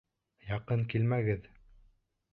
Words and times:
Яҡын 0.51 0.81
килмәгеҙ! 0.95 1.47